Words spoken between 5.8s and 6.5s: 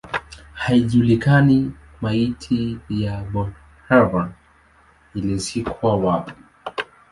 wapi.